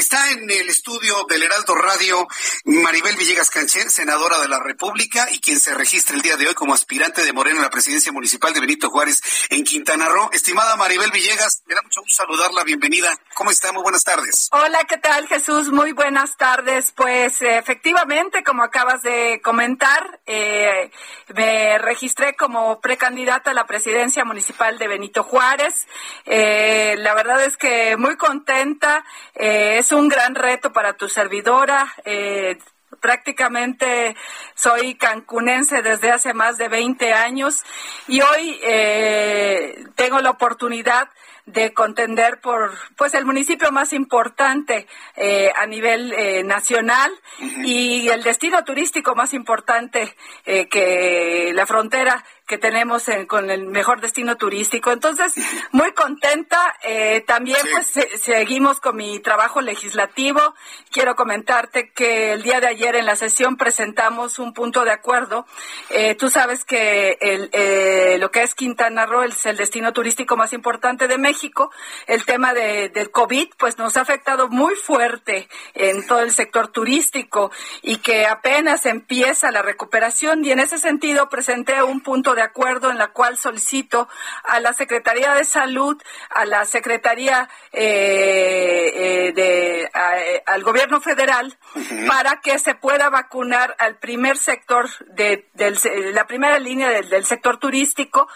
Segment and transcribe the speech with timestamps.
[0.00, 2.26] Está en el estudio del Heraldo Radio
[2.64, 6.54] Maribel Villegas Cancher, senadora de la República y quien se registra el día de hoy
[6.54, 10.30] como aspirante de Morena a la presidencia municipal de Benito Juárez en Quintana Roo.
[10.32, 12.64] Estimada Maribel Villegas, me da mucho gusto saludarla.
[12.64, 13.14] Bienvenida.
[13.34, 13.72] ¿Cómo está?
[13.72, 14.48] Muy buenas tardes.
[14.52, 15.68] Hola, ¿qué tal Jesús?
[15.70, 16.92] Muy buenas tardes.
[16.96, 20.90] Pues efectivamente, como acabas de comentar, eh,
[21.34, 25.86] me registré como precandidata a la presidencia municipal de Benito Juárez.
[26.24, 29.04] Eh, la verdad es que muy contenta.
[29.34, 31.92] Eh, es un gran reto para tu servidora.
[32.04, 32.58] Eh,
[33.00, 34.14] prácticamente
[34.54, 37.62] soy cancunense desde hace más de 20 años
[38.08, 41.08] y hoy eh, tengo la oportunidad
[41.46, 44.86] de contender por pues el municipio más importante
[45.16, 47.10] eh, a nivel eh, nacional
[47.64, 50.14] y el destino turístico más importante
[50.44, 54.90] eh, que la frontera que tenemos con el mejor destino turístico.
[54.90, 55.32] Entonces,
[55.70, 56.58] muy contenta.
[56.82, 60.40] Eh, también pues seguimos con mi trabajo legislativo.
[60.90, 65.46] Quiero comentarte que el día de ayer en la sesión presentamos un punto de acuerdo.
[65.90, 70.36] Eh, tú sabes que el, eh, lo que es Quintana Roo es el destino turístico
[70.36, 71.70] más importante de México.
[72.08, 76.66] El tema de, del COVID pues nos ha afectado muy fuerte en todo el sector
[76.66, 82.39] turístico y que apenas empieza la recuperación y en ese sentido presenté un punto de
[82.40, 84.08] de acuerdo en la cual solicito
[84.44, 91.58] a la Secretaría de Salud, a la Secretaría eh, eh, de, eh, al Gobierno Federal
[92.08, 95.50] para que se pueda vacunar al primer sector de,
[96.14, 98.26] la primera línea del sector turístico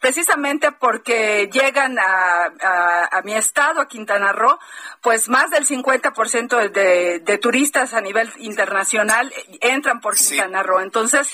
[0.00, 4.58] precisamente porque llegan a, a, mi estado, a Quintana Roo,
[5.02, 10.80] pues más del 50% de, de turistas a nivel internacional entran por Quintana Roo.
[10.80, 11.28] Entonces,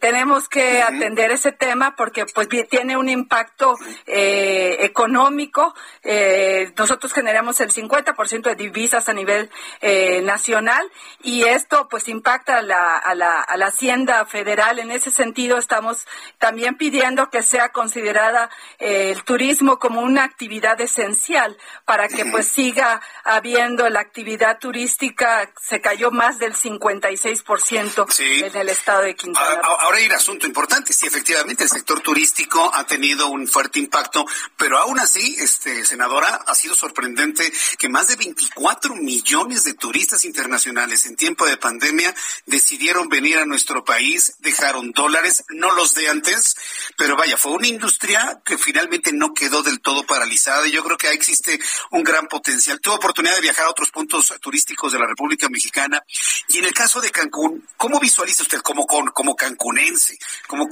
[0.00, 3.76] tenemos que atender ese tema porque pues tiene un impacto
[4.06, 5.74] eh, económico.
[6.02, 9.50] Eh, nosotros generamos el 50% de divisas a nivel
[9.80, 10.90] eh, nacional
[11.22, 14.78] y esto pues impacta a la, a, la, a la hacienda federal.
[14.78, 16.06] En ese sentido, estamos
[16.38, 23.00] también pidiendo que sea considerada el turismo como una actividad esencial para que pues siga
[23.24, 25.50] habiendo la actividad turística.
[25.60, 29.80] Se cayó más del 56% en el estado de Quintana Roo.
[29.80, 30.92] Ahora hay un asunto importante.
[30.92, 34.24] Sí, efectivamente, el sector turístico ha tenido un fuerte impacto,
[34.56, 40.24] pero aún así, este, senadora, ha sido sorprendente que más de 24 millones de turistas
[40.24, 42.14] internacionales en tiempo de pandemia
[42.46, 46.56] decidieron venir a nuestro país, dejaron dólares, no los de antes,
[46.96, 50.96] pero vaya, fue una industria que finalmente no quedó del todo paralizada y yo creo
[50.96, 52.80] que ahí existe un gran potencial.
[52.80, 56.02] Tuve oportunidad de viajar a otros puntos turísticos de la República Mexicana
[56.48, 60.68] y en el caso de Cancún, ¿cómo visualiza usted como, como cancunense, como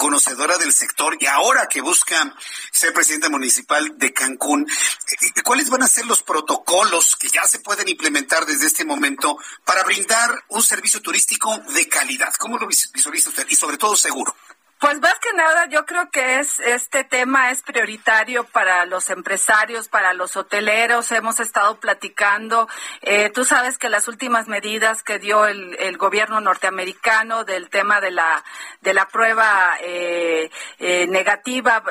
[0.55, 2.35] del sector y ahora que busca
[2.71, 7.59] ser presidenta municipal de Cancún, eh, cuáles van a ser los protocolos que ya se
[7.59, 12.33] pueden implementar desde este momento para brindar un servicio turístico de calidad?
[12.39, 13.47] ¿Cómo lo visualiza usted?
[13.49, 14.35] Y sobre todo seguro.
[14.79, 19.89] Pues más que nada, yo creo que es este tema es prioritario para los empresarios,
[19.89, 21.11] para los hoteleros.
[21.13, 22.69] Hemos estado platicando.
[23.01, 28.11] Eh, tú sabes que las últimas medidas que dio el, gobierno norteamericano del tema de
[28.11, 28.45] la
[28.83, 31.83] de la prueba eh, eh, negativa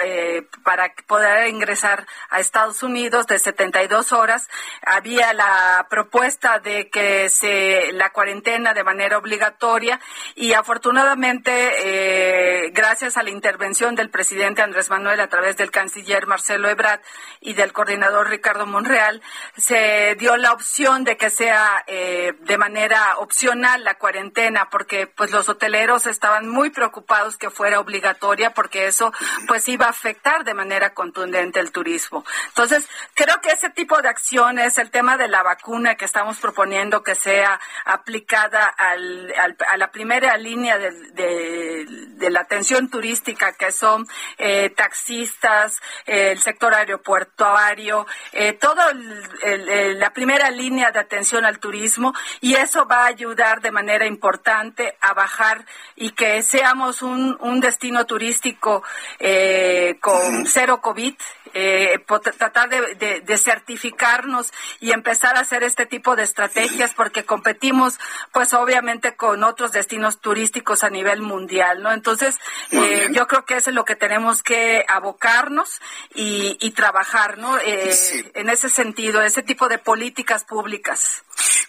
[0.63, 4.47] para poder ingresar a Estados Unidos de 72 horas,
[4.85, 9.99] había la propuesta de que se la cuarentena de manera obligatoria
[10.35, 16.69] y afortunadamente gracias a la intervención del presidente Andrés Manuel a través del canciller Marcelo
[16.69, 16.99] Ebrard
[17.39, 19.21] y del coordinador Ricardo Monreal,
[19.55, 25.31] se dio la opción de que sea eh, de manera opcional la cuarentena, porque pues
[25.31, 29.13] los hoteleros estaban muy preocupados que fuera obligatoria, porque eso
[29.47, 32.25] pues iba a afectar de manera contundente el turismo.
[32.49, 37.03] Entonces, creo que ese tipo de acciones, el tema de la vacuna que estamos proponiendo
[37.03, 39.33] que sea aplicada al,
[39.65, 44.07] a la primera línea de, de, de la atención turística, que son
[44.37, 52.55] eh, taxistas, el sector aeropuertuario, eh, toda la primera línea de atención al turismo, y
[52.55, 55.65] eso va a ayudar de manera importante a bajar
[55.95, 58.83] y que seamos un, un destino turístico
[59.19, 61.15] eh, con cero COVID
[61.57, 62.03] eh,
[62.37, 64.51] tratar de, certificarnos
[64.81, 67.97] y empezar a hacer este tipo de estrategias porque competimos
[68.33, 71.93] pues obviamente con otros destinos turísticos a nivel mundial, ¿no?
[71.93, 72.37] Entonces
[72.71, 75.81] eh, yo creo que eso es lo que tenemos que abocarnos
[76.13, 77.57] y, trabajar, ¿no?
[77.59, 77.95] Eh,
[78.33, 81.23] en ese sentido, ese tipo de políticas públicas.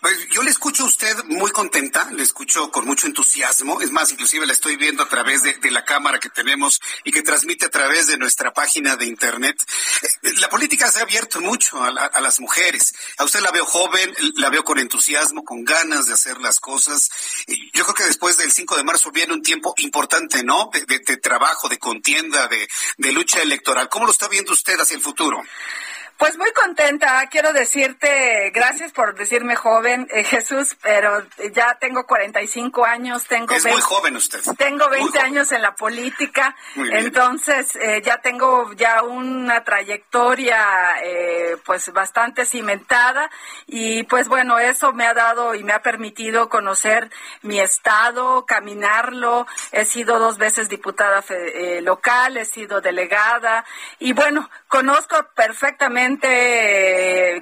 [0.06, 4.12] Pues yo le escucho a usted muy contenta, le escucho con mucho entusiasmo, es más,
[4.12, 7.70] inclusive la estoy viendo a través de, la cámara que tenemos y que transmite a
[7.70, 9.56] través de nuestra página de internet.
[10.22, 12.94] Eh, la política se ha abierto mucho a, las mujeres.
[13.18, 17.10] A usted la veo joven, la veo con entusiasmo, con ganas de hacer las cosas.
[17.74, 20.70] Yo creo que después del 5 de marzo viene un tiempo importante, ¿no?
[20.72, 23.88] De, trabajo, de contienda, de, de lucha electoral.
[23.88, 25.42] ¿Cómo lo está viendo usted hacia el futuro?
[26.18, 27.26] Pues muy contenta.
[27.30, 31.22] Quiero decirte, gracias por decirme joven, eh, Jesús, pero
[31.52, 33.24] ya tengo 45 años.
[33.24, 34.40] Tengo es muy joven usted.
[34.56, 41.92] Tengo 20 años en la política, entonces eh, ya tengo ya una trayectoria eh, pues
[41.92, 43.30] bastante cimentada
[43.66, 47.10] y pues bueno, eso me ha dado y me ha permitido conocer
[47.42, 49.46] mi estado, caminarlo.
[49.70, 51.22] He sido dos veces diputada
[51.82, 53.66] local, he sido delegada
[53.98, 56.05] y bueno, conozco perfectamente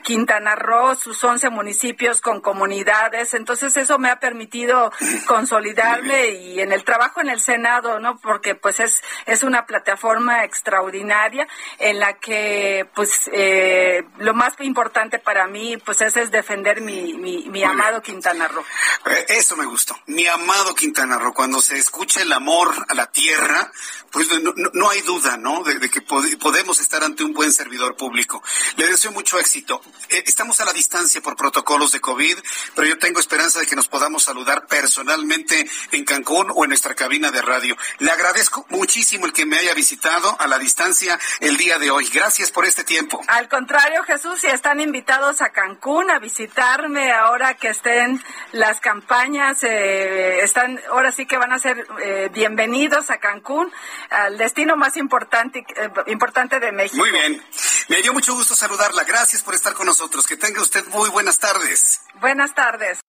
[0.02, 4.92] Quintana Roo, sus 11 municipios con comunidades, entonces eso me ha permitido
[5.26, 8.18] consolidarme y en el trabajo en el Senado, ¿no?
[8.18, 11.46] Porque pues es, es una plataforma extraordinaria
[11.78, 17.64] en la que pues eh, lo más importante para mí pues es, defender mi, mi,
[17.64, 18.64] amado Quintana Roo.
[19.06, 23.06] Eh, eso me gustó, mi amado Quintana Roo, cuando se escucha el amor a la
[23.10, 23.70] tierra,
[24.10, 24.28] pues
[24.72, 25.64] no, hay duda, ¿no?
[25.64, 28.42] De, que podemos estar ante un buen servidor público.
[28.76, 29.80] Le deseo mucho éxito.
[30.08, 32.38] Eh, estamos a la distancia por protocolos de COVID,
[32.74, 36.94] pero yo tengo esperanza de que nos podamos saludar personalmente en Cancún o en nuestra
[36.94, 37.76] cabina de radio.
[37.98, 42.08] Le agradezco muchísimo el que me haya visitado a la distancia el día de hoy.
[42.12, 43.20] Gracias por este tiempo.
[43.28, 48.22] Al contrario, Jesús, si están invitados a Cancún a visitarme ahora que estén
[48.52, 53.70] las campañas, eh, están, ahora sí que van a ser eh, bienvenidos a Cancún,
[54.10, 55.64] al destino más importante,
[56.06, 56.98] importante de México.
[56.98, 57.42] Muy bien.
[57.88, 59.04] Me dio mucho gusto saludarla.
[59.04, 60.26] Gracias por estar con nosotros.
[60.26, 62.00] Que tenga usted muy buenas tardes.
[62.20, 63.00] Buenas tardes.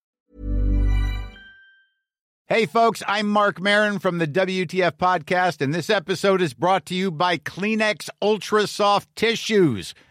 [2.48, 6.94] Hey, folks, I'm Mark Marin from the WTF Podcast, and this episode is brought to
[6.94, 9.95] you by Kleenex Ultra Soft Tissues